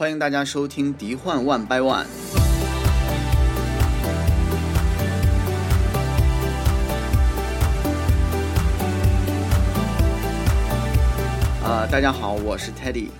[0.00, 2.06] 欢迎大家收听《敌幻 One by One》。
[11.62, 13.10] 啊，大家好，我是 Teddy。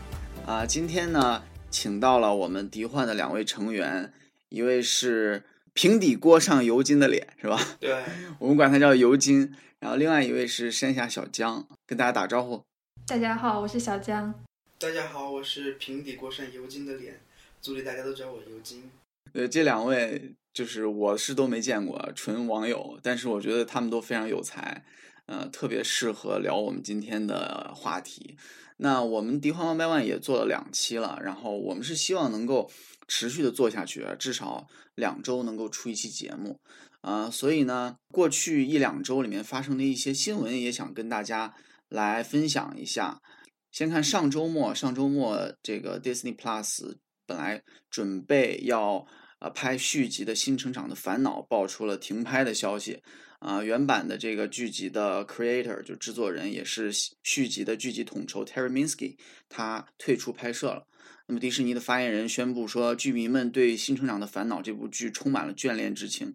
[0.47, 4.11] 啊，今天呢，请到了我们敌幻的两位成员，
[4.49, 5.45] 一位是
[5.75, 7.61] 平底锅上油金的脸，是吧？
[7.79, 8.03] 对，
[8.41, 9.55] 我们管他叫油金。
[9.81, 12.63] 然后另外一位是山下小江，跟大家打招呼。
[13.07, 14.35] 大家好，我是小江。
[14.81, 17.21] 大家好，我是平底锅上油金的脸，
[17.61, 18.91] 组里大家都叫我油金。
[19.35, 24.83] 呃，这两位就是我是都没见过，纯网友，但是我觉得他们都非常有才，
[25.27, 28.39] 呃，特别适合聊我们今天的话题。
[28.79, 32.71] 那我们敌幻 One by One 也做了两期了，然后我们是希望能够
[33.07, 36.59] 持续的做下去，至少两周能够出一期节目。
[37.03, 41.55] 啊，所以呢，过去一两周里面发生的一些新闻，也想跟大家
[41.91, 43.21] 来分享一下。
[43.71, 49.07] 先看上周末，上周末这个 Disney Plus 本来准备要
[49.39, 53.03] 呃拍续集的《新成长的烦恼》爆出了停拍的消息。
[53.39, 59.17] 啊，原版的这个剧集的 creator 就制作人也是续集的剧集统筹 Terry Minsky，
[59.49, 60.87] 他退出拍摄了。
[61.27, 66.35] 那么迪士尼的发言人宣布说，剧迷们对《新成长的烦恼》这部剧充满了眷恋之情。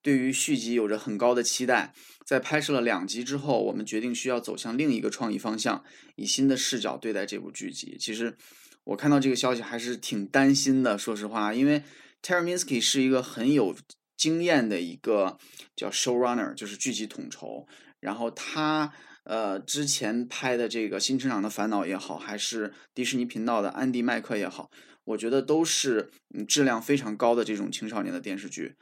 [0.00, 1.92] 对于续集有着很高的期待，
[2.24, 5.84] 在拍摄了两集之后，我们决定需要走向另一个创意方向，
[6.16, 7.96] 以新的视角对待这部剧集。
[8.00, 8.36] 其实
[8.84, 11.82] 我看到这个消息还是挺担心的，说实话，因为
[12.22, 13.76] Terry Minsky 是一个很有
[14.16, 15.38] 经验的一个
[15.76, 17.66] 叫 showrunner，就是剧集统筹。
[18.00, 18.92] 然后他
[19.24, 24.70] 呃之前拍的这个《新成长的烦恼》也好，还是迪士尼频道的安迪麦克也好，
[25.04, 28.76] 我觉得都是嗯质量非常高的这种青少年的电视剧。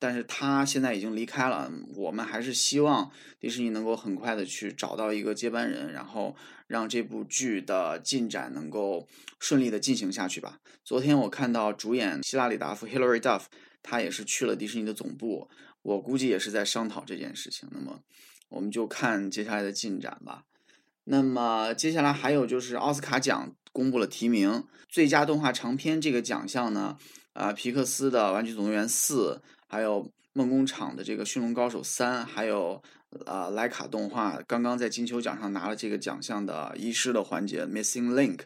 [0.00, 3.10] 但是他现在已经离开了，我们还是希望
[3.40, 6.36] 迪士尼能够很快的去找到一个接班人，然后
[6.68, 9.08] 让这部剧的进展能够
[9.40, 10.60] 顺利的进行下去吧。
[10.84, 13.42] 昨天我看到主演希拉里达夫 （Hilary Duff）
[13.82, 15.50] 他也是去了迪士尼的总部，
[15.82, 17.68] 我估计也是在商讨这件事情。
[17.72, 18.00] 那么
[18.50, 20.44] 我们就看接下来的进展吧。
[21.04, 26.96] 那么接下来还有就是奥斯卡奖公布了提名，最佳动画长片这个奖项呢，
[27.32, 29.42] 啊，皮克斯的《玩具总动员四》。
[29.68, 32.82] 还有梦工厂的这个《驯龙高手三》，还有
[33.26, 38.36] 呃莱卡动画刚刚在金球奖上拿了这个奖项的遗失的环节《Missing Link》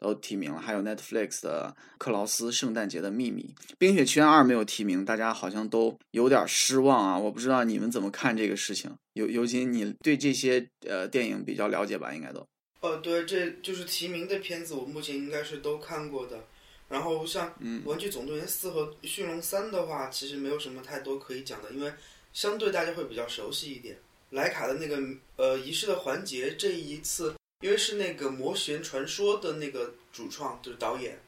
[0.00, 7.18] 都提名了，还有 Netflix 的《克劳斯圣诞节的秘密》，《冰雪奇缘二》没有提名，大家好像都有点失望啊！
[7.18, 8.94] 我不知道你们怎么看这个事情？
[9.14, 12.12] 尤尤其你对这些呃电影比较了解吧？
[12.12, 12.46] 应该都。
[12.80, 16.44] 呃，对，这就是提名的片子，我目前应该是都看过的。
[16.88, 17.48] 然后像
[17.84, 21.92] 《玩具总动员四》和《驯龙三》的话，其实没有什么太多可以讲的，因为
[22.32, 23.98] 相对大家会比较熟悉一点。
[24.30, 24.98] 莱卡的那个
[25.36, 31.20] 呃仪式的环节，这一次因为是那个《魔弦传说》的那个主创就是导演，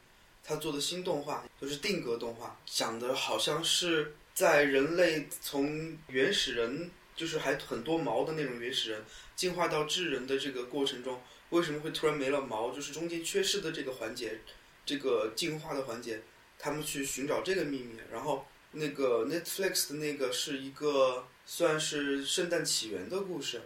[0.43, 9.03] 他做的新动画就是定格动画，讲的好像是在人类从原始人，就是还很多毛的那种原始人，
[9.35, 14.39] 进化到智人的这个过程中，为什么会突然没了毛，就是中间缺失的这个环节。
[14.87, 16.21] 这个进化的环节，
[16.57, 17.99] 他们去寻找这个秘密。
[18.09, 23.61] 然后那个 Netflix 的那个是一个算是圣诞起源的故事，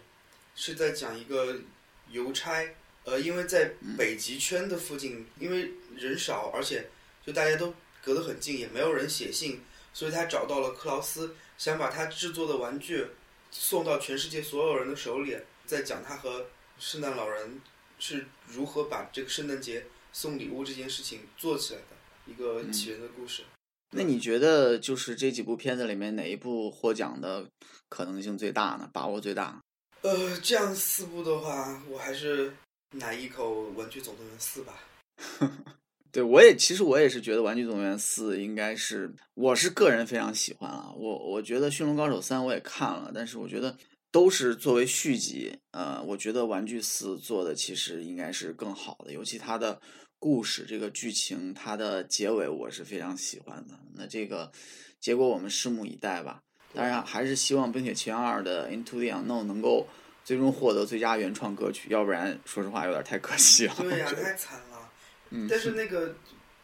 [0.56, 1.60] 是在讲一个
[2.10, 2.68] 邮差，
[3.04, 6.90] 呃，因为在北极圈的附近，因为人少，而且
[7.24, 7.74] 就大家都
[8.04, 9.62] 隔得很近，也没有人写信，
[9.94, 13.06] 所以他找到了克劳斯，想把他制作的玩具
[13.52, 15.38] 送到全世界所有人的手里，
[15.68, 16.48] 在讲他和
[16.80, 17.62] 圣诞老人
[18.00, 19.86] 是如何把这个圣诞节。
[20.14, 21.96] 送礼物这件事情做起来的
[22.26, 23.44] 一个起源的故事。
[23.94, 27.46] 那你觉得就是这几部片子里面哪一部获奖的
[27.90, 28.90] 可能性最大呢？
[28.94, 29.62] 把握最大？
[30.02, 32.54] 呃，这样四部的话，我还是
[32.92, 34.74] 奶一口《玩具总动员四》吧。
[36.12, 40.92] 对，我也其实我也是觉得《玩具总动员四》应该是，我是个人非常喜欢啊。
[40.96, 43.78] 我我觉得《驯龙高手三》我也看了，但是我觉得
[44.12, 45.58] 都是作为续集。
[45.72, 49.80] 呃，我觉得《玩具四》做的其实应该是更好的，尤其它的。
[50.24, 53.74] 故事这个剧情，它的结尾我是非常喜欢的。
[53.96, 54.52] 那这个
[55.00, 56.40] 结果我们拭目以待吧。
[56.76, 59.88] 当然，还是希望《冰雪奇缘二》的《Into the Unknown》能够
[60.24, 63.74] 最终获得最佳原创歌曲，要不然说实话有点太可惜了。
[63.80, 64.92] 对呀，太惨了。
[65.32, 65.48] 嗯。
[65.50, 66.10] 但是那个《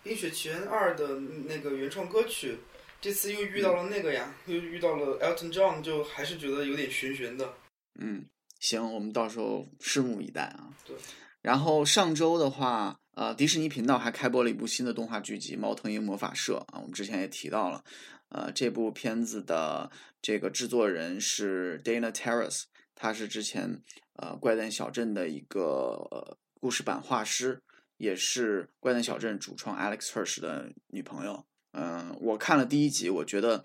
[0.04, 2.60] 冰雪奇缘二》的那个原创歌曲，
[3.02, 7.54] 这次又遇到了那个呀，又遇到了 Elton John，就还是觉得有点悬悬的。
[8.00, 8.26] 嗯，
[8.60, 10.74] 行，我们到时候拭目以待啊。
[10.86, 10.96] 对。
[11.42, 13.00] 然后上周的话。
[13.18, 17.84] 呃，迪士尼频道还开播了一部新的动画剧集《猫头鹰魔法社》啊，我们之前也提到了。
[18.30, 19.90] 呃，这部片子的
[20.22, 23.82] 这个制作人是 Dana Terrace，他是之前
[24.18, 25.64] 呃《怪诞小镇》的一个
[26.12, 27.60] 呃故事版画师，
[27.98, 31.44] 也是《怪诞小镇》主创 Alex Hirsch 的女朋友。
[31.80, 33.64] 嗯，我看了第一集，我觉得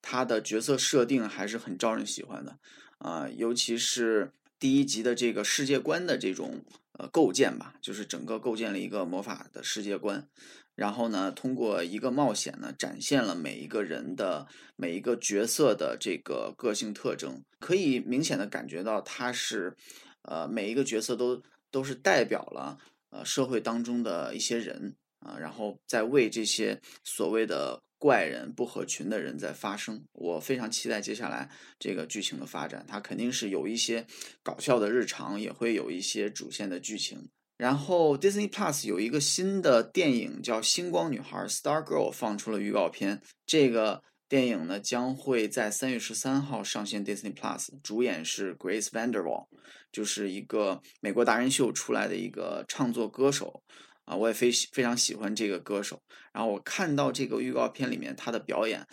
[0.00, 2.58] 他的角色设定还是很招人喜欢的
[2.98, 6.64] 啊，尤其是第一集的这个世界观的这种
[6.98, 10.26] 呃构建吧，就是整个构建了一个魔法的世界观。
[10.74, 14.46] 然后呢，通过一个冒险呢，展现了每一个人的
[14.76, 19.76] 每一个角色的这个个性特征，可以明显的感觉到他是，
[20.22, 22.78] 呃，每一个角色都都是代表了
[23.10, 30.02] 呃社会当中的一些人啊，然后在为这些所谓的怪人不合群的人在发声。
[30.12, 34.06] 我非常期待接下来这个剧情的发展，它肯定是有一些
[34.42, 37.28] 搞笑的日常，也会有一些主线的剧情。
[37.58, 43.20] 然后 Disney Plus 有一个新的电影叫《星光女孩》（Star Girl） 放出了预告片。
[43.44, 49.48] 这个电影呢将会在三月十三号上线 Disney Plus，主演是 Grace VanderWaal，
[49.92, 53.62] 就是一个美国达人秀出来的一个唱作歌手
[54.10, 56.00] 啊，我也非非常喜欢这个歌手。
[56.32, 58.84] 然后我看到这个预告片里面他的表演，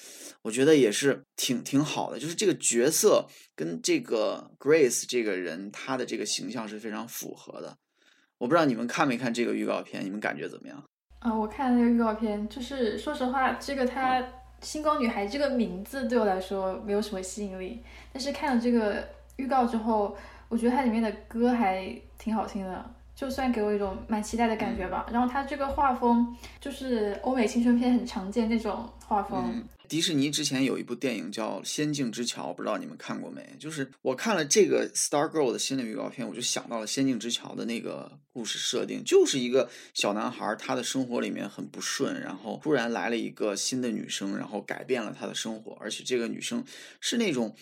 [0.44, 3.26] 我觉得也是挺挺好的，就是这个角色
[3.56, 7.76] 跟这个 Grace 这个人他的这个形象是非常符合的。
[8.38, 10.84] 我不知道你们看没看这个预告片，你们感觉怎么样？
[11.20, 14.24] 啊，我看了那个预告片，就是说实话，这个她
[14.62, 17.82] 星光女孩这个名字对我来说没有什么吸引力，
[18.14, 20.16] 但是看了这个预告之后，
[20.48, 25.08] 我觉得它里面的歌还挺好听的，就算给我一种蛮期待的感觉吧。
[25.12, 29.68] 然后它这个画风就是欧美青春片很常见那种画风。
[29.88, 33.42] 迪士尼之前有一部电影叫《仙境之桥》，不知道你们看过没？
[33.58, 46.64] 就是我看了这个《Star Girl》的新的预告片，我就想到了《仙境之桥》的那个故事设定，就是一个小男孩，他的生活里面很不顺，然后突然来了一个新的女生，然后改变了他的生活，而且这个女生
[47.00, 47.56] 是那种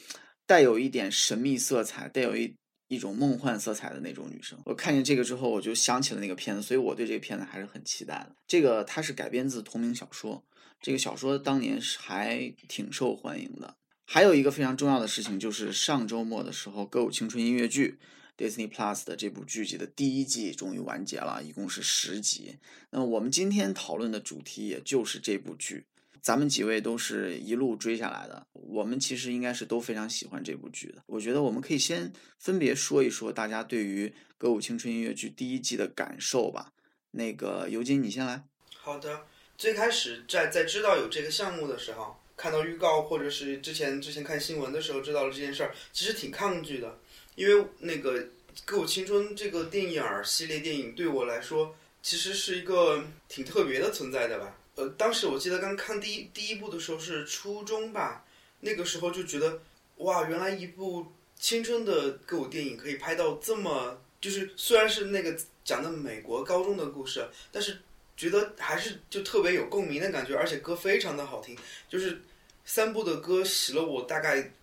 [0.48, 2.52] 带有一点神秘色彩，带有一
[2.88, 4.60] 一种梦幻色彩的那种女生。
[4.66, 8.36] 我看见这个之后，我就想起了那个片子，所以我对这个片子还是很期待的。
[8.48, 10.44] 这个它是改编自同名小说。
[10.82, 13.78] 这个小说当年是还挺受欢迎的。
[14.06, 17.98] 还有一个非常重要的事情，就是上周末的时候，《歌舞青春》音乐剧
[18.38, 22.58] Disney Plus 的这部剧集的第一季终于完结了，一共是十集。
[22.92, 25.86] 那么我们今天讨论的主题也就是这部剧。
[26.26, 31.04] 咱们几位都是一路追下来的，我们其实应该是都非常喜欢这部剧的。
[31.06, 36.74] 我觉得我们可以先分别说一说大家对于《歌舞青春》音乐剧第一季的感受吧。
[37.12, 38.44] 那个尤金，你先来。
[38.74, 39.28] 好的。
[39.56, 46.98] 最开始在在知道有这个项目的时候，看到预告或者是之前之前看新闻的时候知道了这件事儿，其实挺抗拒的，
[47.36, 48.20] 因为那个
[48.66, 54.58] 《歌舞青春》这个电影儿系列电影对我来说其实是一个挺特别的存在的吧。
[54.76, 58.26] 呃，当时我记得刚看第一第一部的时候是初中吧，
[58.60, 59.62] 那个时候就觉得
[59.98, 67.80] 哇，原来一部青春的歌舞电影可以拍到这么，就是虽然是那个讲的美国高中的故事，但是。
[68.18, 71.54] 觉得还是就特别有共鸣的感觉，而且歌非常的好听。
[71.90, 72.22] 就是
[72.64, 74.54] 三部的歌洗了我大概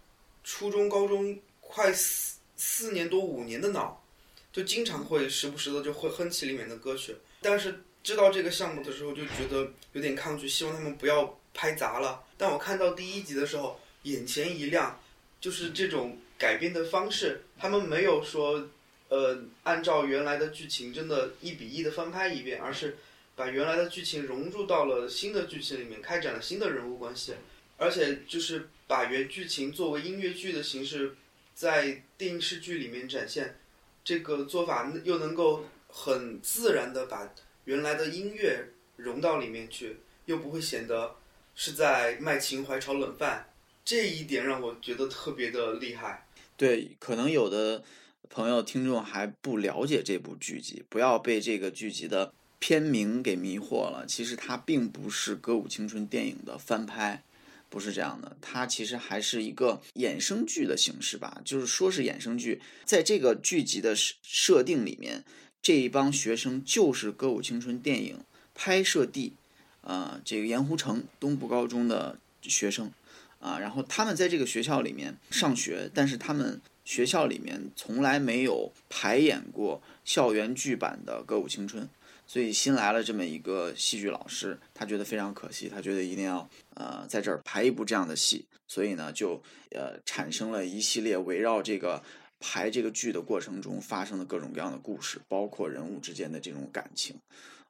[0.43, 4.03] 初中、高中快四四年多五年的脑，
[4.51, 7.15] 就经常会时不时的就会哼起里面的歌曲。
[7.43, 12.23] 但是知道这个项目的时候，就觉得有点抗拒，希望他们不要拍砸了。
[12.37, 15.01] 但我看到第一集的时候，眼前一亮，
[15.41, 18.69] 就是这种改编的方式，他们没有说
[19.09, 22.97] 呃按照原来的剧情真的一比一的翻拍一遍，而是。
[23.35, 27.33] 把原来的剧情融入到了新的剧情里面，开展了新的人物关系，
[27.79, 31.17] 而且就是把原剧情作为音乐剧的形式，
[31.55, 33.59] 在电视剧里面展现，
[34.05, 37.33] 这个做法又能够很自然的把
[37.65, 41.17] 原来的音乐融到里面去，又不会显得
[41.55, 43.49] 是在卖情怀炒冷饭，
[43.85, 46.27] 这一点让我觉得特别的厉害。
[46.57, 47.83] 对，可能有的
[48.29, 52.33] 朋友听众还不了解这部剧集，不要被这个剧集的。
[52.65, 57.25] 片名给迷惑了，其实它并不是《歌舞青春》电影的翻拍，
[57.69, 61.43] 不是这样的，它其实还是一个衍生剧的形式吧。
[61.45, 65.25] 就是说是衍生剧，在这个剧集的设定里面，
[65.63, 68.19] 这一帮学生就是《歌舞青春》电影
[68.53, 69.35] 拍摄地，
[69.83, 72.91] 呃，这个盐湖城东部高中的学生，
[73.39, 81.85] 啊，然后他们在这个学校里面上学，但是他们学校里面从来没有排演过校园剧版的《歌舞青春》。
[82.27, 92.03] 所以新来了这么一个戏剧老师，他觉得非常可惜，他觉得一定要呃在这儿排一部这样的戏，所以呢就呃产生了一系列围绕这个
[92.45, 97.17] 排这个剧的过程中发生的各种各样的故事，包括人物之间的这种感情，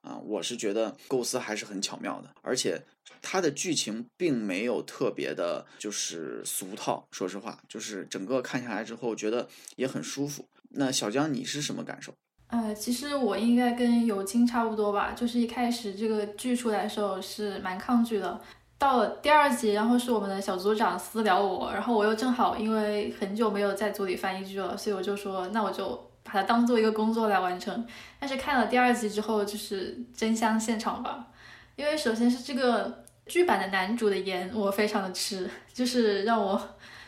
[0.01, 2.83] 啊，我是觉得构思还是很巧妙的，而且
[3.21, 10.49] 它的剧情并没有特别的就是俗套，说实话，就是整个看下来之后觉得也很舒服。
[10.71, 12.15] 那小江你是什么感受？
[12.47, 18.41] 呃，其实我应该跟友青差不多吧，就是一开始这个剧出来的时候是蛮抗拒的。
[18.83, 25.91] 到了第二集，然后是我们的小组长私聊我，然后我又正好因为很久没有在组里翻译剧了，所以我就说那我就
[26.25, 27.87] 把它当做一个工作来完成。
[28.19, 31.29] 但是看了第二集之后，就是真香现场吧，
[31.77, 36.61] 因为首先是这个剧版的男主的颜我非常的吃，就是让我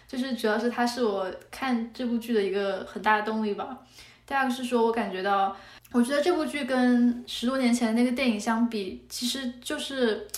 [0.06, 3.76] 就是主要是他是我看这部剧的一个很大的动力吧。
[4.24, 5.56] 第二个是说我感觉到，
[5.90, 10.28] 我觉得这部剧跟十多年前的那个电影相比，其实就是。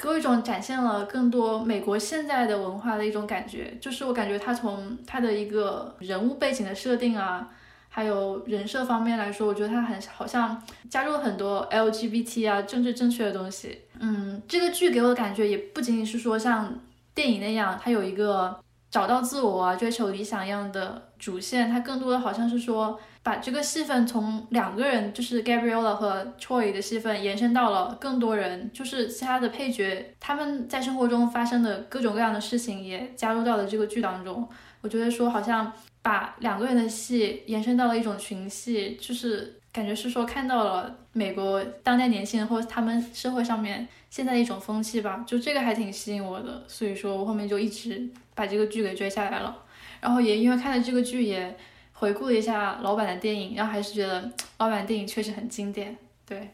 [0.00, 7.50] 给我一种展现了更多美国现在的文化的一种感觉，就是我感觉他从他的一个人物背景的设定啊，
[7.88, 13.80] 还有人设方面来说，我觉得他很好像加入了很多 LGBT 啊政治正确的东西。
[13.98, 16.78] 嗯，这个剧给我的感觉也不仅仅是说像
[17.12, 18.56] 电影那样，它有一个
[18.90, 22.98] 找到自我啊、追求理想一样的主线，它更多的好像是说。
[23.20, 34.48] 把这个戏份从两个人，就是 Gabriella 和 Troy 的戏份延伸到了更多人，就是其他的配角，他们在生活中发生的各种各样的事情也加入到了这个剧当中。
[34.80, 49.66] 我觉得说好像把两个人的戏延伸到了一种群戏，就是感觉是说看到了美国当代年轻人或者他们社会上面现在的一种风气吧，就这个还挺吸引我的，所以说我后面就一直把这个剧给追下来了。
[50.00, 51.58] 然后也因为看了这个剧也。
[52.00, 55.98] 回顾了一下老版的电影，然后还是觉得老版电影确实很经典。
[56.24, 56.48] 对，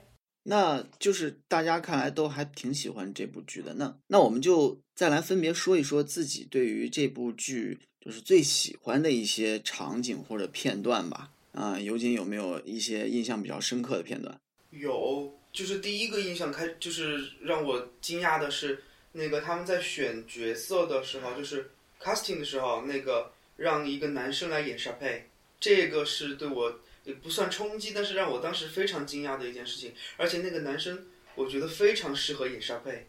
[0.45, 3.75] 那就是大家看来都还挺喜欢这部剧的。
[3.75, 11.31] 那那我们就再来分别说一说自己对于这部剧就是最喜欢的一些场景或者片段吧。
[11.53, 14.35] 啊，尤金有没有一些印象比较深刻的片段？
[14.71, 21.71] 有，就是第一个印象开就是让我惊讶的是，那个他们在选角色的时候，就是
[22.05, 25.31] casting 的时候，那个让一个男生来演沙佩。
[25.59, 29.95] 这个是对我也不算冲击，但是让我当时非常惊讶的一件事情。
[30.19, 33.07] 而且那个男生，我觉得非常适合演沙佩。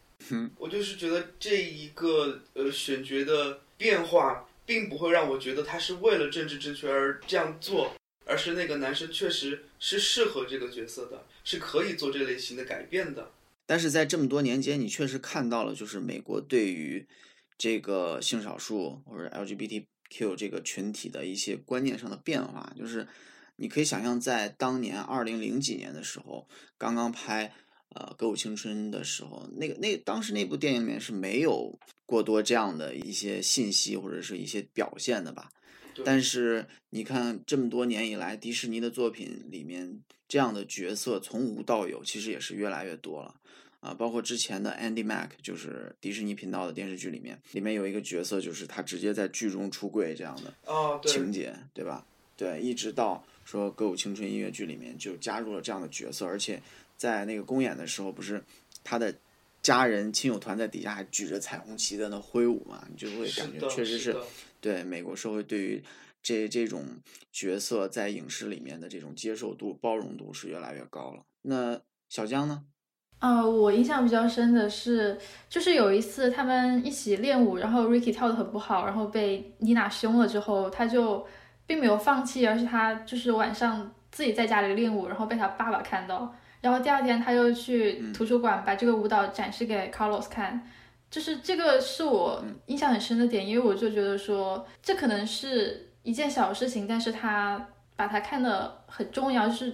[0.57, 7.93] 我就是觉得这一个呃选角的变化，并不会让我觉得他是为了政治正确而这样做，
[8.25, 13.29] 而是那个男生确实是适合这个角色的，是可以做这类型的改变的。
[13.65, 17.05] 但是在这么多年间，你确实看到了，就是美国对于
[17.57, 19.85] 这个性少数或者 LGBT。
[20.07, 23.07] Q 这个群体的一些观念上的变化，就是
[23.55, 26.47] 你可以想象，在当年二零零几年的时候，
[26.77, 27.51] 刚刚拍
[27.89, 35.49] 呃《歌舞青春》的时候，那个那当时那部电影里面是没有过多这样的一些信息或者是一些表现的吧？
[36.05, 43.33] 但是你看这么多年以来，迪士尼的作品里面这样的角色从无到有，其实也是越来越多了。
[43.85, 52.03] 啊，包括之前的 Andy Mack，就是迪士尼频道的电视剧里面，里面有一个角色，就是他直接在剧中出柜这样的情节，对吧？
[52.35, 56.59] 对，一直到说《歌舞青春》音乐剧里面就加入了这样的角色，而且
[56.97, 58.43] 在那个公演的时候，不是
[58.83, 59.13] 他的
[59.61, 62.87] 家人亲友团在底下还举着彩虹旗在那挥舞嘛？
[62.89, 64.15] 你就会感觉确实是
[64.59, 65.83] 对美国社会对于
[66.23, 66.83] 这这种
[67.31, 71.23] 角色在影视里面的这种接受度、包容度是越来越高了。
[71.43, 72.65] 那小江呢？
[73.19, 75.17] 呃，我印象比较深的是，
[75.49, 81.25] 就是有一次他们一起练舞，然后 Ricky 跳的很不好，然后被妮娜凶了之后，他就
[81.65, 90.61] 并没有放弃，而是他就是晚上自己在家里练舞，然后被他爸爸看到，然后第二天他又去图书馆把这个舞蹈展示给 Carlos 看，
[91.09, 99.73] 就是这个是我印象很深的点，因为我就觉得说这可能是一件小事情，但是他把他看的很重要，就是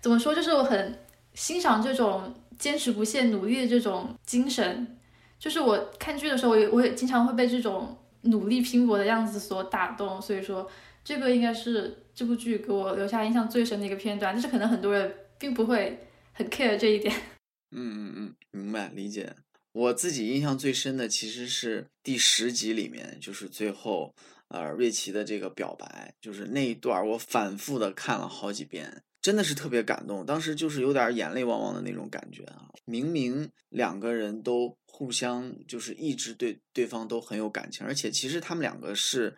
[0.00, 0.98] 怎么说，就是我很
[1.34, 2.32] 欣赏这种。
[2.58, 4.98] 坚持不懈努力的这种精神，
[5.38, 10.20] 就是我看剧的时候，我也我也经常会被这种努力拼搏的样子所打动。
[10.20, 10.68] 所以说，
[11.04, 14.34] 这个应该是这部剧给我留下印象最深的一个片段。
[14.34, 17.14] 但是可能很多人并不会很 care 这一点。
[17.76, 19.34] 嗯嗯嗯，明白理解。
[19.72, 24.14] 我自己印象最深的其实是第十集里面，就是最后
[24.48, 29.02] 呃瑞奇的这个表白，就是那一段我反复的看了好几遍。
[29.26, 32.70] 真的是特别感动，当时就是有点眼泪汪汪的那种感觉啊！
[32.84, 39.36] 明明两个人都互相就是一直对对方都很有感情，而且其实他们两个是，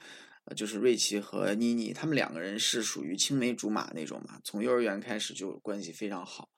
[0.55, 6.51] 就是瑞奇和妮妮，他们两个人是属于青梅竹马那种嘛，从幼儿园开始就关系非常好。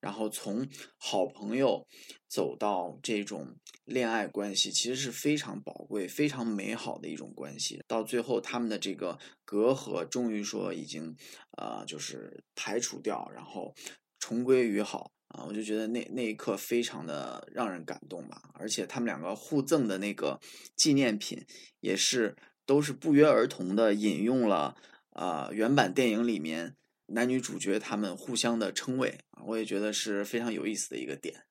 [0.00, 1.86] 然后从好朋友
[2.28, 7.82] 走到这种恋爱关系，其实是非常宝贵、非常美好的一种关系。
[7.88, 11.16] 到最后，他们的这个隔阂终于说已经，
[11.56, 13.74] 呃，就是排除掉，然后
[14.18, 15.44] 重归于好啊！
[15.44, 18.42] 我就觉得那那一刻非常的让人感动吧。
[18.54, 20.38] 而且他们两个互赠的那个
[20.76, 21.44] 纪念品，
[21.80, 24.76] 也是都是不约而同的引用了，
[25.10, 26.76] 呃，原版电影里面。
[27.06, 31.44] 男女主角他们互相的称谓啊，我也觉得是非常有意思的一个点。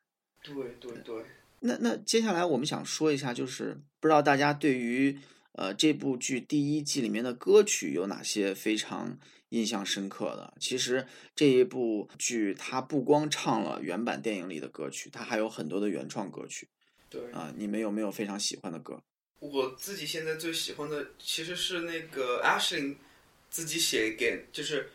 [0.44, 1.26] 对对对。
[1.62, 5.18] 那那接下来我们想说一下，就是不知道大家对于
[5.54, 9.18] 呃这部剧第一季里面的歌曲有哪些非常
[9.50, 10.54] 印象深刻的？
[10.60, 16.68] 其实这一部剧它不光唱了原版电影里的歌曲，它还有很多的原创歌曲。
[17.10, 19.02] 对啊，你们有没有非常喜欢的歌？
[19.40, 22.96] 我自己现在最喜欢的其实是那个 Ashley
[23.50, 24.90] 自己写给，就是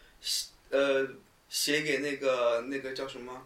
[0.71, 1.09] 呃
[1.49, 3.43] 写给那个那个叫什么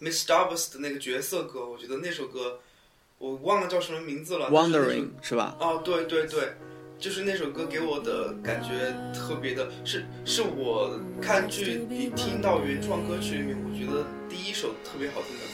[0.00, 2.60] Miss Starbucks 的那个角色歌，我觉得那首歌
[3.18, 5.56] 我忘了叫什么名字了，Wondering 是吧？
[5.60, 6.54] 哦，对对对，
[6.98, 15.44] 就是那首歌给我的感觉特别的，是是我看剧一听到原创歌曲里面，我觉得第一首特别好听的歌。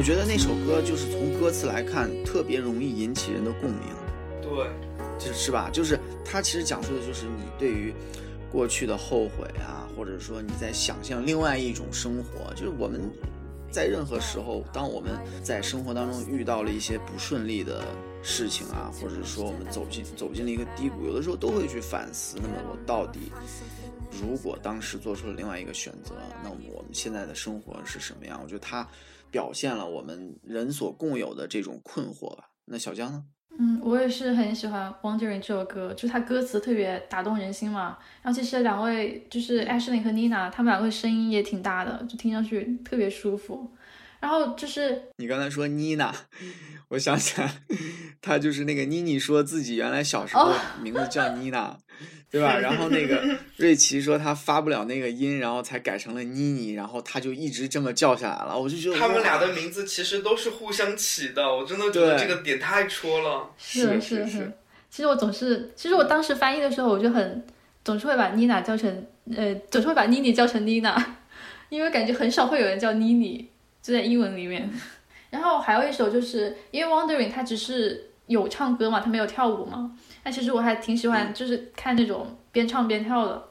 [0.00, 3.82] 我觉得那首歌就是从歌词来看，特别容易引起人的共鸣。
[4.40, 4.66] 对，
[5.18, 5.68] 就是吧？
[5.70, 7.92] 就是它其实讲述的就是你对于
[8.50, 12.50] 过去的后悔啊，或者说你在想象另外一种生活。
[12.54, 12.98] 就是我们
[13.70, 15.12] 在任何时候，当我们
[15.44, 17.84] 在生活当中遇到了一些不顺利的
[18.22, 23.30] 事情啊，或者说我们走进走进了一个低谷，有的时候都会去反思：那么我到底
[24.10, 28.40] 如果当时做出了另外一个选择，那我们现在的生活是什么样？
[28.42, 28.88] 我觉得它。
[29.30, 32.44] 表现了我们人所共有的这种困惑吧。
[32.66, 33.24] 那小江呢？
[33.58, 37.98] 嗯，我也是很喜欢《Wandering》这首歌，就它歌词特别打动人心嘛。
[38.22, 43.70] 然后其实两位就是 Ashley 和 Nina，他们两个声音也挺大的，就听上去特别舒服。
[44.18, 46.14] 然后就是你刚才说 Nina，
[46.88, 47.62] 我想起来，
[48.22, 51.76] 他就是那个妮妮说自己原来小时候名字叫妮娜。
[52.30, 52.58] 对吧？
[52.58, 53.20] 然后那个
[53.56, 58.56] 瑞奇说他发不了那个音，然后才改成了妮妮，然后他就一直这么叫下来了。
[58.56, 63.50] 我就觉得他们俩的名字其实都是互相起的，我真的觉得这个点太戳了。
[63.58, 64.52] 是是是。
[64.90, 67.44] 其实我总是，其实我当时翻译的时候，我就很
[67.84, 71.16] 总是会把妮娜叫成呃，总是会把妮妮叫成妮娜，
[71.68, 73.48] 因为感觉很少会有人叫妮妮，
[73.82, 74.70] 就在英文里面。
[75.30, 79.90] 然后还有一首就是因为 Wondering，它只是有唱歌嘛，他没有跳舞嘛。
[80.22, 83.42] 但其实我还挺喜欢，就是看那种边唱边跳的，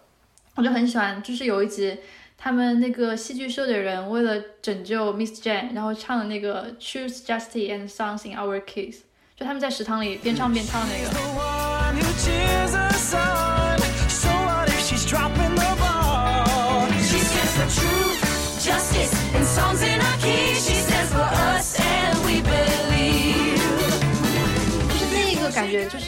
[0.55, 1.21] 我就很喜欢。
[1.21, 1.97] 就是有一集，
[2.37, 9.01] 他们那个戏剧社的人为了拯救 Miss Jane，然后唱的那个 Choose Justice and Songs in Our Kiss，
[9.35, 11.58] 就他们在食堂里边唱边跳那个。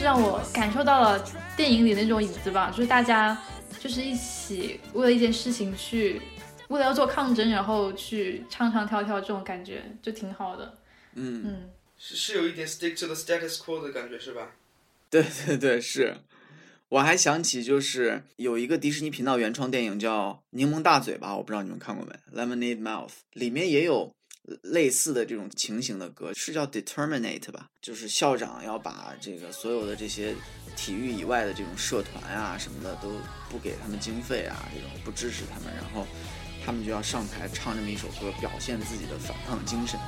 [0.01, 1.23] 是让我感受到了
[1.55, 3.39] 电影里那种影子吧，就是大家
[3.79, 6.19] 就是一起为了一件事情去，
[6.69, 10.75] 为了要做抗争，然后去唱唱跳跳，这种感觉就挺好的。
[11.13, 14.49] 嗯嗯，是是有一点 stick to the status quo 的感觉是吧？
[15.11, 16.17] 对 对对，是。
[16.89, 24.11] 我还想起就是有一个迪士尼频道原创电影叫《柠檬大嘴巴》，我不知道你们看过没，《Lemonade Mouth》里面也有。
[24.63, 30.35] 类似的这种情形的歌是叫 Determinate 吧，就是校长要把这个所有的这些
[30.75, 33.09] 体育以外的这种社团啊什么的都
[33.49, 36.07] 不给他们经费啊，这种不支持他们，然后
[36.65, 39.99] 他们就要上台唱这么一首歌，表现自己的反抗精神。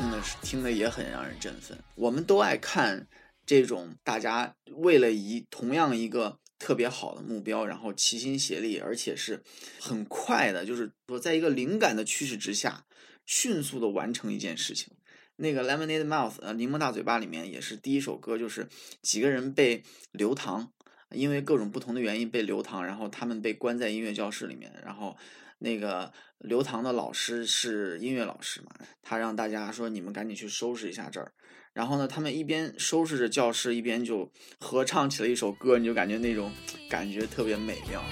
[0.00, 1.78] 听的是听的也很让人振奋。
[1.94, 3.06] 我们都爱看
[3.44, 9.42] 这种大家为了一同样一个特别好的目标，然后齐心协力，而且是
[9.78, 12.86] 很快的，就是说在一个灵感的驱使之下，
[13.26, 14.94] 迅速的完成一件事情。
[15.36, 18.66] 那个《Lemonade Mouth》呃，柠檬大嘴巴里面也是第一首歌，就是
[19.02, 19.82] 几个人被
[20.12, 20.72] 留堂，
[21.10, 25.14] 因为各种不同的原因被留堂，然后他们被关在音乐教室里面，然后。
[25.62, 28.70] 那个刘唐的老师是音乐老师嘛，
[29.02, 31.30] 他让大家说你们赶紧去收拾一下这儿，
[31.74, 36.50] 然后呢，他们一边收拾着教室，一边就合唱起了一首歌，你就感觉那种
[36.88, 38.02] 感觉特别美妙。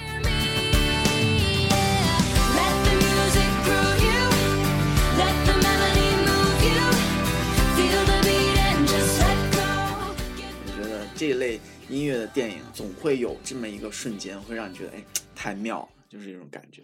[10.67, 11.59] 我觉得这类
[11.89, 16.83] 音乐的电影总会有这么一个瞬间，会让你觉得哎，太妙了，就是这种感觉。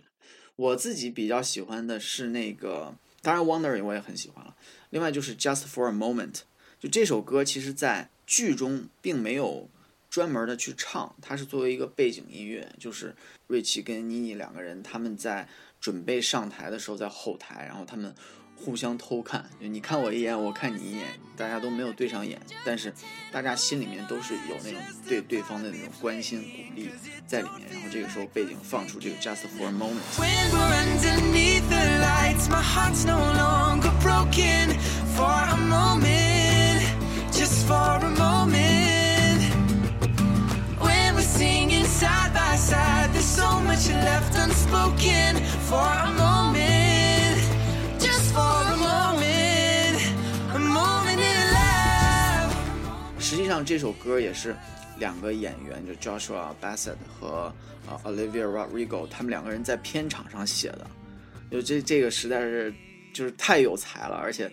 [0.56, 4.56] 我自己比较喜欢的是那个当然 Wondering 我也很喜欢了。
[4.89, 6.41] 另外就是 Just for a Moment，
[6.80, 9.70] 就这首歌其实在剧中并没有
[10.10, 13.15] 专门的去唱，它是作为一个背景音乐，就是
[13.48, 15.48] 瑞奇跟妮妮两个人他们在
[15.80, 18.13] 准备上台的时候在后台，然后他们。
[18.56, 21.06] 互相偷看，就你看我一眼，我看你一眼，
[21.38, 22.94] 大家都没有对上眼，但是
[23.32, 26.89] 大家心里面都是有那种对对方的那种关心鼓励
[27.28, 27.68] 在里面。
[27.74, 30.02] 然后这个时候背景放出这个 Just for a Moment。
[53.36, 54.56] 实际上这首歌也是
[54.98, 57.54] 两个演员，就 Joshua Bassett 和
[57.86, 60.89] 啊 Olivia Rodrigo，他们两个人在片场上写的。
[61.52, 62.74] 就这这个实在是
[63.13, 64.50] 就是太有才了，而且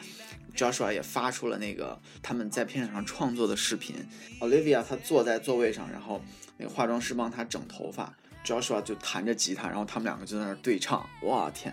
[0.56, 3.94] Joshua 也发出了那个他们在片场上创作的视频。
[4.40, 6.20] Olivia 她坐在座位上，然后
[6.56, 8.12] 那个化妆师帮她整头发
[8.44, 11.08] ，Joshua 就弹着吉他，然后他们两个就在那对唱。
[11.22, 11.72] 哇天！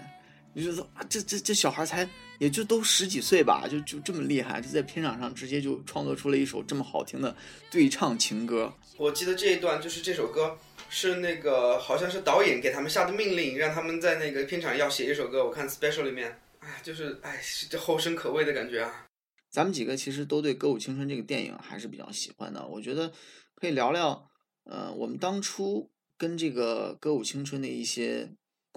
[0.54, 2.08] 你觉得啊，这这这小孩才
[2.40, 7.36] 也就都十几岁吧，就就这么厉害，就在片场上直接就创作出了一首这么好听的
[7.70, 8.74] 对唱情歌。
[8.98, 10.58] 我记得这一段就是这首歌
[10.90, 15.46] 是那个好像是导演给他们下的命令，让他们在那个片场要写一首歌。
[15.46, 19.06] 我看 special 里面，哎，就是哎，这后生可畏的感觉啊。
[19.50, 23.12] 咱们几个其实都对《歌舞青春》这个电影还是比较喜欢的，我觉得
[23.56, 24.30] 可以聊聊，
[24.64, 28.30] 呃，我们当初跟这个《歌舞青春》的一些。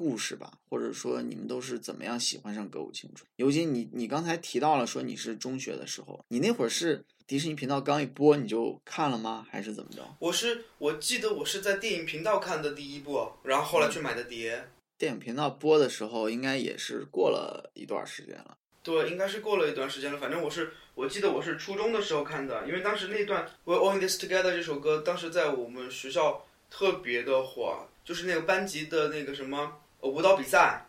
[0.02, 3.24] 故事吧，或者说你们都是怎么样喜欢上歌舞青春？
[3.36, 9.46] 尤其你你刚才提到了说你是中学的时候，你那会儿是迪士尼频道刚一播你就看了吗？
[9.48, 10.02] 还是怎么着？
[10.18, 14.68] 我是我记得我是在电影频道看的第一部，然后后来去买的碟。
[14.98, 18.56] 电影频道播的时候应该也是过了一段时间了。
[18.82, 20.18] 对，应该是过了一段时间了。
[20.18, 29.78] 反正我是我记得我是初中的时候看的，因为当时那段《We're All in This Together》这首歌当时在我们学校特别的火，就是那个班级的那个什么。
[30.08, 30.86] 舞蹈比赛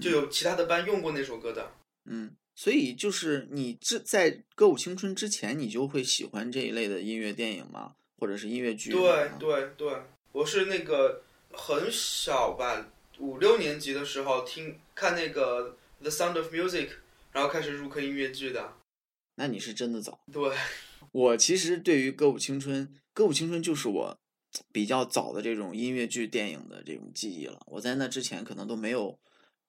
[0.00, 1.72] 就有其他的班用过那首歌的，
[2.04, 7.94] 嗯，所以就是你这在歌舞青春之前，你就会喜欢这一类的音乐电影吗？
[8.18, 8.90] 或者是音乐剧？
[8.90, 9.92] 对对对，
[10.32, 12.86] 我是那个很小吧，
[13.18, 16.88] 五六年级的时候听看那个《The Sound of Music》，
[17.32, 18.72] 然后开始入坑音乐剧的。
[19.36, 20.18] 那你是真的早。
[20.32, 20.56] 对，
[21.12, 24.18] 我其实对于歌舞青春，歌舞青春就是我。
[24.72, 29.18] 比较早的这种音乐剧电影的这种记忆了，我在那之前可能都没有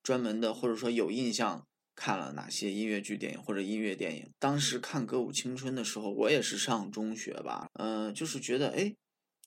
[0.03, 4.31] 专门的或者说有印象看了哪些音乐剧电影或者音乐电影。
[4.39, 8.95] 当时看《歌舞青春》的时候，我也是上中学吧，嗯，就是觉得哎，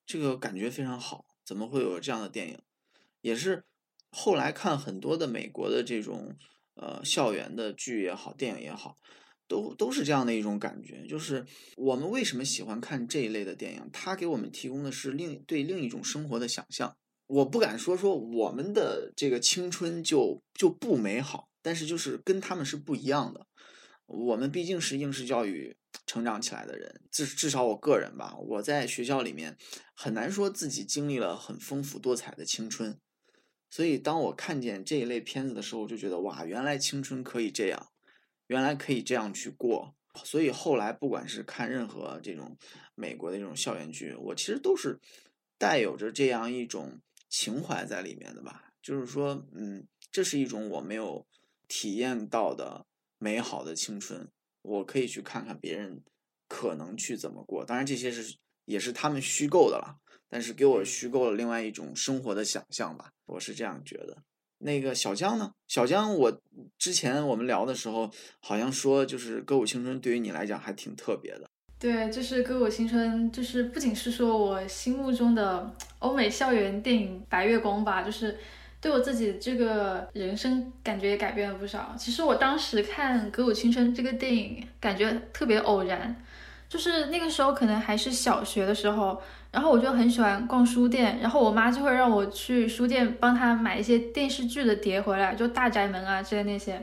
[0.05, 2.59] 这个感觉非常好，怎么会有这样的电影？
[3.20, 3.64] 也是
[4.11, 6.37] 后来看很多的美国的这种
[6.74, 8.96] 呃校园的剧也好，电影也好。
[9.51, 11.45] 都都是这样的一种感觉，就是
[11.77, 13.91] 我们为什么喜欢看这一类的电影？
[13.93, 16.97] 它给我们提供的是另对另一种生活的想象。
[17.27, 23.45] 我不敢说说我们的这个青春就就不美好，但是就是跟他们是不一样的。
[24.07, 29.57] 我们毕竟是应试教育成长起来的人，至至少我个人吧，我在学校里面
[29.97, 32.97] 很难说自己经历了很丰富多彩的青春。
[33.69, 37.89] 所以当我看见这一类片子的时候，我就觉得哇，原来青春可以这样。
[38.51, 42.57] 原来可以这样去过，所以后来不管是看任何这种
[42.97, 44.99] 美国的这种校园剧，我其实都是
[45.57, 48.73] 带有着这样一种情怀在里面的吧。
[48.83, 51.25] 就是说，嗯，这是一种我没有
[51.69, 52.85] 体验到的
[53.19, 54.29] 美好的青春，
[54.63, 56.03] 我可以去看看别人
[56.49, 57.65] 可能去怎么过。
[57.65, 59.97] 当然，这些是也是他们虚构的了，
[60.29, 63.13] 但是给我虚构了另外一种生活的想象吧。
[63.27, 64.25] 我是这样觉得。
[64.61, 65.53] 那个小江呢？
[65.68, 66.40] 小江，我
[66.79, 71.49] 之前我们聊的时候，好像说就是《歌舞青春》对于你来讲还挺特别的。
[71.79, 78.38] 对，就是《歌舞青春》，就是不仅是说我心目中的欧美校园电影白月光吧，就是
[78.81, 81.94] 对我自己这个人生感觉也改变了不少。
[81.99, 86.14] 其实我当时看《歌舞青春》这个电影，感觉特别偶然，
[86.68, 89.20] 就是那个时候可能还是小学的时候。
[89.53, 96.81] 然后我就很喜欢逛书店，然后我妈就会让我去书店帮她买一些电视剧的碟回来，就《大宅门》啊之类那些。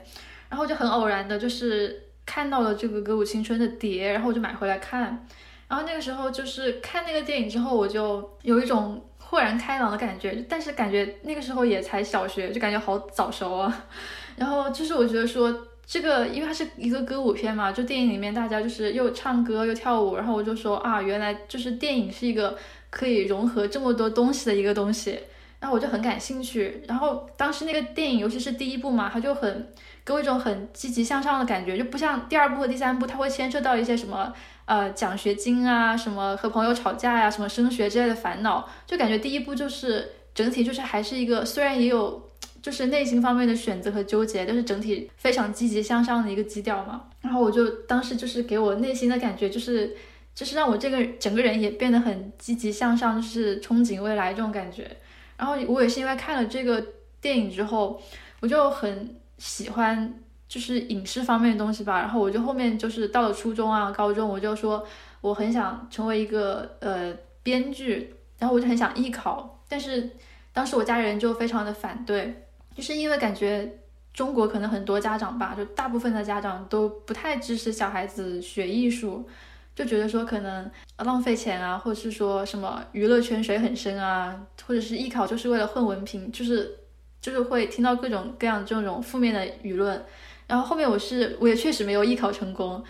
[0.49, 5.25] 然后就很偶然的，就是看到了这个《歌舞青春》的碟，然后我就买回来看。
[5.67, 13.86] 然后那个时候就是看那个电影之后，我就有一种豁然开朗的感觉，但是感觉那个时候也才小学，就感觉好早熟啊。
[14.36, 15.67] 然后就是我觉得说。
[15.89, 22.58] 这个因为它是一个歌舞片嘛，就电影里面大家就是又唱歌又跳舞，然后我就说啊，原来就是电影是一个
[22.89, 25.17] 可以融合这么多东西的一个东西，
[25.62, 26.84] 然后我就很感兴趣。
[26.89, 29.69] 然后当时那个电影，尤其是第一部嘛，它就很
[30.04, 34.34] 给我一种很积极向上的感觉，就不像第二部和第三部，它会牵涉到一些什么
[34.65, 42.28] 呃奖学金啊，什么和朋友吵架呀，什么升学之类的烦恼，就感觉第一部就是整体就是还是一个虽然也有。
[42.61, 47.03] 就是内心方面的选择和纠结，但是整体非常积极向上的一个基调嘛。
[47.21, 49.95] 然后我就当时就是给我内心的感觉，就是
[50.33, 54.89] 就是让我这个整个人也变得很积极向上，就是憧憬未来这种感觉。
[55.37, 56.83] 然后我也是因为看了这个
[57.21, 58.01] 电影之后，
[58.39, 60.13] 我就很喜欢
[60.47, 61.99] 就是影视方面的东西吧。
[61.99, 64.85] 然后我就后面就是到了初中啊、高中，我就说
[65.21, 70.09] 我很想成为一个呃编剧，然后我就很想艺考，但是
[70.53, 72.43] 当时我家人就非常的反对。
[72.77, 73.67] 就是因为感觉
[74.13, 79.27] 中国可能很多家长吧，就大部分的家长都不太支持小孩子学艺术，
[79.75, 86.77] 就觉得说可能浪费钱啊，或者是说什么娱乐圈水很深啊，或者是艺考就是为了混文凭，就是
[87.19, 89.99] 就是会听到各种各样这种负面的舆论。
[90.45, 92.83] 然后后面我是我也确实没有艺考成功，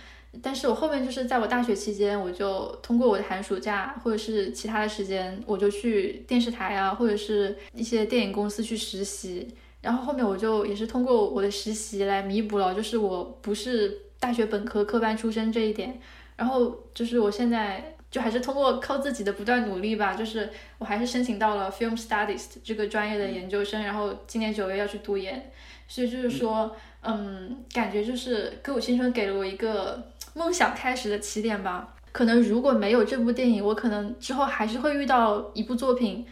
[0.43, 9.55] 但是我后面就是在我大学期间，我就通过我的寒暑假或者是其他的时间，我就去电视台啊，或者是一些电影公司去实习。
[9.81, 15.99] 然后后面我就也是通过我的实习来弥补了，就是我不是大学本科科班出身这一点。
[16.35, 25.51] 然后就是我现在就还是通过靠自己的不断努力吧，就是我还是申请到了 Film Studies 这个专业的研究生，然后今年九月要去读研。
[25.87, 31.95] 所以就是说，嗯，感觉就是《歌舞青春》给了我一个梦想开始的起点吧。
[32.11, 36.25] 可能如果没有这部电影，我可能之后还是会遇到一部作品，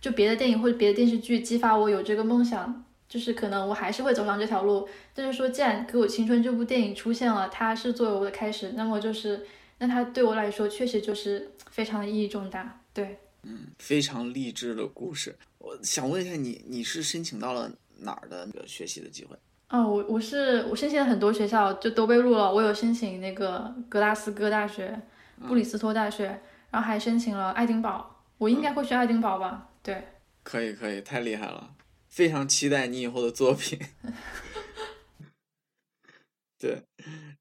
[0.00, 2.84] 就别的电影或者别的电视剧激发我有这个梦想。
[3.08, 9.46] 就是可能我还是会走上这条路，但是说既然《给我青春》这部电影出现了，它是作为我的开始，那么就是
[9.78, 12.80] 那它对我来说确实就是非常的意义重大。
[12.92, 15.34] 对，嗯，非常励志的故事。
[15.58, 19.36] 我想问一下你，你是申请到了哪儿的那个学习的机会？
[19.70, 22.52] 哦，我我是我申请了很多学校，就都被录了。
[22.52, 25.00] 我有申请那个格拉斯哥大学、
[25.46, 26.40] 布里斯托大学，
[26.70, 28.22] 然后还申请了爱丁堡。
[28.38, 29.68] 我应该会去爱丁堡吧？
[29.82, 30.08] 对，
[30.42, 31.70] 可以可以，太厉害了。
[32.08, 33.78] 非常期待你以后的作品。
[36.58, 36.82] 对，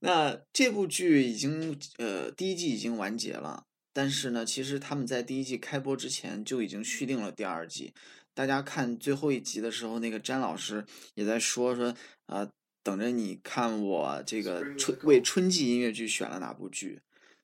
[0.01, 7.91] 那这部剧已经呃第一季已经完结了，但是呢，其实他们在第一季开播之前就已经续订了第二季。
[8.36, 11.95] 大家看最后一集的时候，那个詹老师也在说说
[12.27, 12.47] 啊，
[12.84, 16.99] 等着你看我这个春为春季音乐剧选了哪部剧。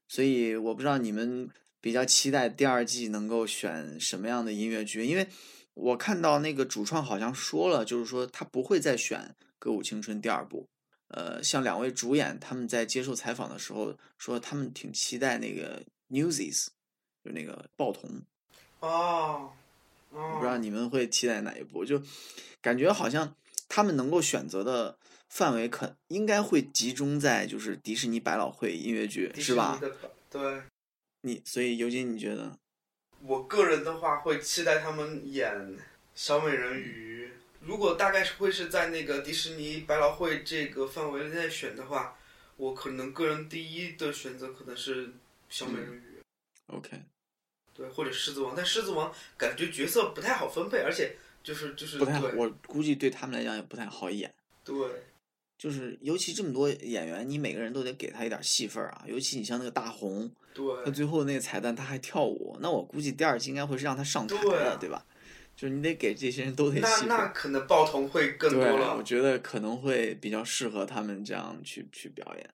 [0.07, 1.49] 所以我不知道你们
[1.81, 5.27] 比较期待第二季能够选什么样的音乐剧，因为。
[5.73, 10.67] 我看到那个主创好像说了，就是说他不会再选《歌舞青春》第二部。
[11.09, 16.65] 呃，像两位主演他们在接受采访的时候说，他们挺期待那个《Newsies》，
[17.23, 18.21] 就那个报童。
[18.79, 19.51] 哦，
[20.09, 21.85] 不知道你们会期待哪一部？
[21.85, 22.01] 就
[22.61, 23.35] 感觉好像
[23.67, 24.97] 他们能够选择的
[25.29, 29.79] 范围，可应该会集中在就是迪士尼百老汇音乐剧，是吧？
[30.29, 30.63] 对。
[31.21, 32.57] 你所以尤金，你觉得？
[33.25, 35.77] 我个人的话会期待他们演
[36.13, 37.31] 小美人鱼。
[37.61, 42.17] 如果大概是会是在那个迪士尼百老汇这个范围内选的话，
[42.57, 45.09] 我可能个人第一的选择可能是
[45.47, 46.21] 小美人鱼。
[46.67, 47.01] OK。
[47.73, 54.31] 对，或者狮子王，但狮子王感觉角色不太好分配，而且就是就是不太好，我估计对他们来讲也不太好演。
[54.65, 54.75] 对。
[55.63, 59.05] 就是尤其这么多演员，你每个人都得给他一点戏份啊。
[59.07, 60.29] 尤其你像那个大红。
[60.53, 65.05] 对，他最后那个彩蛋他还跳舞，那我估计第二季应该会是让他上台的，对吧？
[65.55, 67.05] 就是你得给这些人都得戏。
[67.07, 68.97] 那那可能爆童会更多了。
[68.97, 72.49] 我觉得可能会比较适合他们这样去去表演，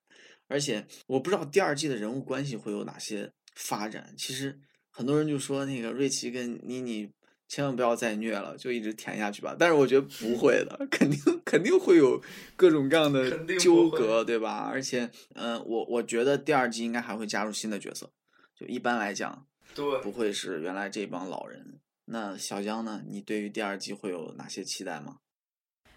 [0.48, 4.14] 而且我不知道第二季的人物关系会有哪些发展。
[4.16, 4.60] 其实
[4.92, 7.10] 很多人就说那个瑞奇跟妮妮。
[7.50, 9.56] 千万不要再虐了，就一直甜下去吧。
[9.58, 12.22] 但是我觉得不会的，肯定肯定会有
[12.56, 14.70] 各种各样的纠葛，对吧？
[14.72, 18.12] 而且，嗯，我我觉得第二季应该还会加入新的角色，
[18.56, 21.80] 就一般来讲，对，不会是原来这帮老人。
[22.06, 23.02] 那小江呢？
[23.10, 25.18] 你对于第二季会有哪些期待吗？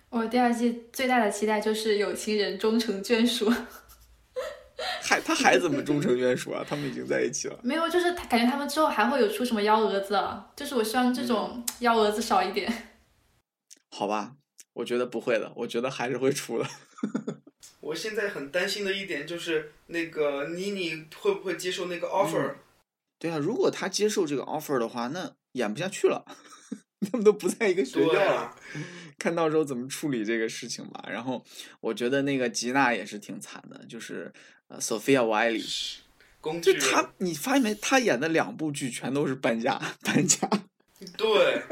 [0.09, 3.53] 我第二季最大的期待就是有情人终成眷属。
[5.03, 6.65] 还他还怎么终成眷属啊？
[6.69, 7.59] 他们已经在一起了。
[7.63, 10.21] 没有，就是感觉他们之后还会有出什么幺蛾子，
[10.57, 12.91] 就是我希望这种幺蛾子少一点。
[13.91, 14.37] 好吧，
[14.75, 16.67] 我觉得不会的，我觉得还是会出的。
[17.81, 22.55] 我现在很担心的一点就是那个妮妮会不会接受那个 offer？
[23.19, 26.25] 对啊，如果他接受这个 offer 的话，那演不下去了。
[27.11, 28.57] 他们都不在一个学校了，
[29.19, 31.05] 看到时候怎么处理这个事情吧。
[31.11, 31.45] 然后
[31.81, 34.33] 我觉得那个吉娜也是挺惨的，就是
[34.73, 35.99] 呃，Sophia Wiley，
[36.63, 37.75] 就他，你发现没？
[37.75, 40.49] 他演的两部剧全都是搬家，搬家。
[41.19, 41.63] 对，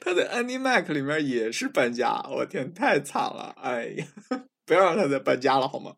[0.00, 3.54] 他在 Andy Mac 里面也是搬家，我天，太惨了！
[3.60, 4.06] 哎呀，
[4.64, 5.94] 不要让他再搬家了好吗？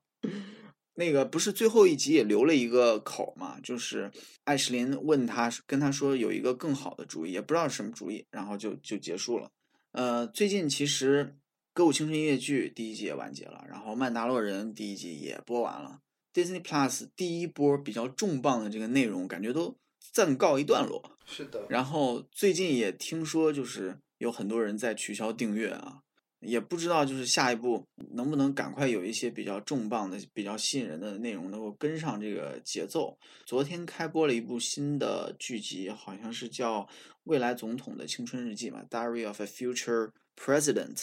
[0.94, 3.56] 那个不是最后一集也留了一个口嘛？
[3.62, 4.10] 就是
[4.42, 9.48] 艾什林问他，跟他说有一个更好的主意，也不知道是什么主意，然后就就结束了。
[9.92, 11.24] 呃，最近其实
[11.72, 16.00] 《歌舞青春音乐剧》第一季也完结了，然后《曼达洛人》第一季也播完了。
[16.38, 19.76] Disney Plus 第一波比较重磅的这个内容，感觉都
[20.12, 21.02] 暂告一段落。
[21.26, 21.66] 是的。
[21.68, 26.02] 然后最近也听说，就是有很多人在取消订阅啊，
[26.40, 33.18] 也不知道就是下一步能不能赶快有一些比较重磅的、比较吸引人的内容能够跟上这个节奏。
[33.44, 36.82] 昨天开播了一部新的剧集，好像是叫
[37.24, 40.94] 《未来总统的青春日记》嘛，《Diary of a Future President》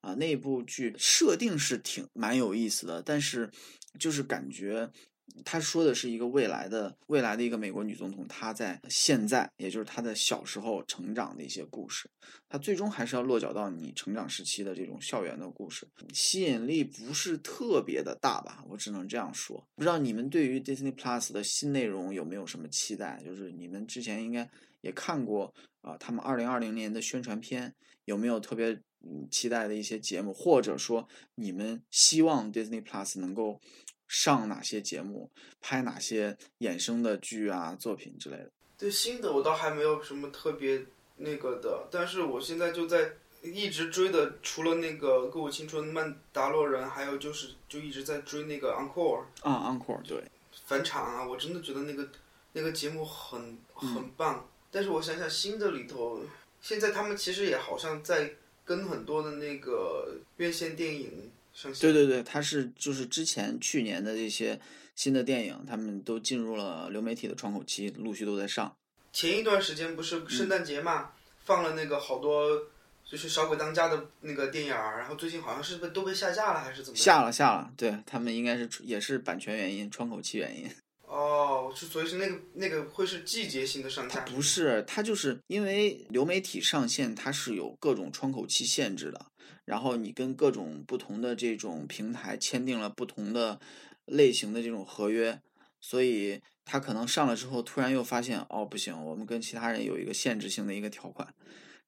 [0.00, 3.50] 啊，那部剧设定是挺蛮有意思的，但是
[3.98, 4.90] 就是感觉。
[5.44, 12.10] 他说的是一个未来的未来的一个美国女总统，她在现在，也就是她的小时候成长的一些故事。
[12.48, 18.64] 她最终还是要落脚到你成长时期的这种校园的故事，吸引力不是特别的大吧？
[18.68, 19.64] 我只能这样说。
[19.76, 23.22] 不知道你们对于 Disney Plus 的新内容有没有什么期待？
[23.24, 27.72] 就是你们之前应该也看过啊，他们二零二零年的宣传片，
[28.04, 30.32] 有没有特别嗯期待的一些节目？
[30.32, 33.60] 或者说你们希望 Disney Plus 能够？
[34.12, 38.50] 上哪些节目，拍哪些衍生的剧啊、作品之类的。
[38.76, 40.84] 对新的我倒还没有什么特别
[41.18, 50.24] 那个的，但是我现在就在一直追的，除了那个《歌舞青春》《曼达洛人》，还有就是就一直在追那个《Encore》啊，《Encore》对，
[50.66, 52.08] 返场啊，我真的觉得那个
[52.54, 54.44] 那个节目很很棒。
[54.72, 56.20] 但是我想想新的里头，
[56.60, 58.34] 现在他们其实也好像在
[58.70, 61.10] 跟很多的那个院线电影。
[61.80, 64.58] 对对对，它是就是之前去年的这些
[64.94, 68.72] 新的电影，他们都进入了流媒体的窗口期，陆续都在上。
[69.12, 71.10] 前一段时间不是圣诞节嘛，
[71.44, 72.56] 放了那个好多
[73.04, 76.96] 就是《小鬼当家》的那个电影儿，然后最近好像是被都被下架了，还是怎么？
[76.96, 80.70] 下了下了，对他们应该是也是版权原因、窗口期原因。
[81.10, 84.20] 哦，就所以是那个那个会是季节性的上架？
[84.26, 89.26] 不是，它就是因为流媒体上线，它是有各种窗口期限制的。
[89.64, 93.60] 然后你跟各种不同的这种平台签订了不同的
[94.04, 95.42] 类型的这种合约，
[95.80, 101.34] 所以他可能上了之后，突然又发现哦不行，我们跟其他人有一个限制性的一个条款，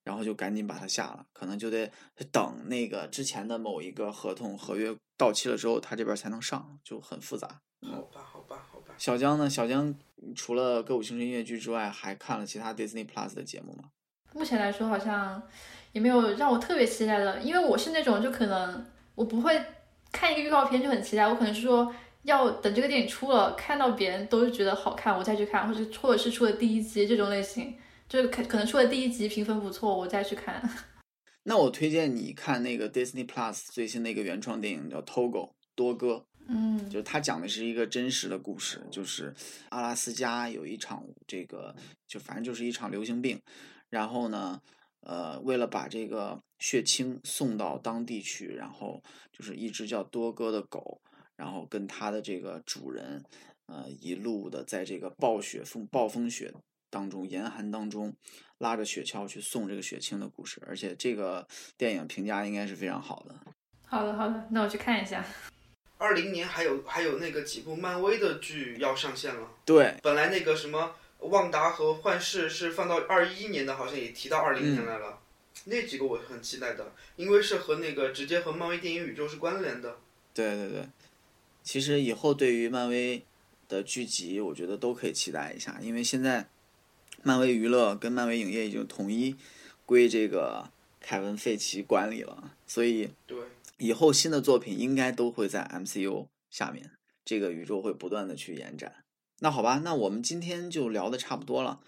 [0.03, 1.91] 然后就赶紧把它下了，可能就得
[2.33, 7.61] 等那个之前的某一个合同合约到期了之后，他这边才能上，就很复杂。
[7.85, 8.69] 好吧，好吧。
[9.03, 9.51] 小江呢？
[9.51, 9.93] 小江
[10.37, 13.91] 除了歌舞青春音乐剧之外，还看了其他 Disney Plus 的节目吗？
[14.33, 15.43] 目前来说，好像。
[15.91, 18.87] 也没有让我特别期待的，因为我是那种就可能
[19.17, 19.61] 我不会
[20.13, 27.75] 看一个预告片就很期待，我可能是说要等这个电影出了，看到别人都是觉得好看，我再去看，或者或者是出了第一集这种类型，
[28.09, 30.63] 就是可可能出了第一集评分不错，我再去看。
[31.43, 36.15] 那我推荐你看那个 Disney Plus 最新的一个原创电影叫《Togo 多哥》，
[36.49, 39.35] 嗯，就是它讲的是一个真实的故事，就是
[39.71, 41.75] 阿拉斯加有一场这个
[42.07, 43.41] 就反正就是一场流行病，
[43.89, 44.61] 然后呢。
[45.05, 49.03] 呃，为了把这个血清送到当地去，然后
[49.33, 51.01] 就是一只叫多哥的狗，
[51.35, 53.21] 然后跟它的这个主人，
[53.67, 56.55] 呃，一路的在这个暴雪风暴风雪
[56.89, 58.15] 当中、严寒当中，
[58.59, 60.63] 拉着雪橇去送这个血清的故事。
[60.69, 63.35] 而且这个电影评价应该是非常好的。
[63.85, 65.27] 好的，好的，那我去看一下。
[66.03, 69.49] 二零年还有还有那个几部漫威的剧要上线了。
[69.65, 70.97] 对，本来那个什么。
[71.23, 75.21] 旺达和幻视是放到二一年的，好像也提到二零年来了。
[75.67, 79.99] 那几个我很期待的，因为是和那个直接和漫威电影宇宙是关联的。
[80.35, 80.85] 对对对，
[81.63, 83.25] 其实以后对于漫威
[83.69, 86.49] 的剧集，我觉得都可以期待一下，因为现在
[87.23, 89.37] 漫威娱乐跟漫威影业已经统一
[89.87, 90.69] 归这个
[91.01, 93.39] 凯文·费奇管理了，所以对
[93.83, 96.93] 以后新的作品应该都会在 MCU 下面，
[97.25, 99.05] 这个宇宙会不断的去延展。
[99.41, 101.81] 那好吧，那我们今天就聊的差不多了，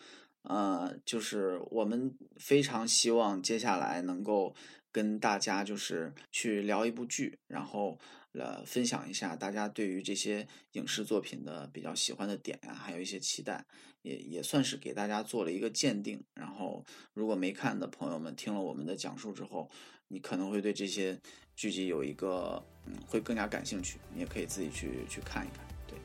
[0.42, 4.56] 呃，就是我们非常希望接下来能够
[4.90, 7.96] 跟大家就是去聊一部剧，然后
[8.32, 13.64] 呃分享一下大家对于这些影视作品的比较喜欢的点呀，还有一些期待，
[14.02, 16.24] 也也算是给大家做了一个鉴定。
[16.34, 19.70] 然后如果没看的朋友们听了我们的讲述之后，
[20.08, 21.18] 你可能会对这些
[21.56, 25.64] 剧集有一个嗯会更加感兴趣，你也可以自己去去看一看。
[25.86, 25.96] 对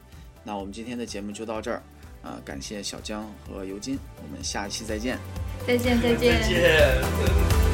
[0.43, 1.81] 那我们今天的节目就到这儿，
[2.23, 5.17] 呃，感谢小江和尤金，我们下一期再见，
[5.67, 7.68] 再见再见再见。